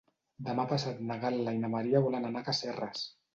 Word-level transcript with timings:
Demà 0.45 0.63
passat 0.71 1.03
na 1.09 1.17
Gal·la 1.25 1.53
i 1.59 1.61
na 1.67 1.71
Maria 1.75 2.03
volen 2.07 2.27
anar 2.31 2.43
a 2.45 2.49
Casserres. 2.49 3.07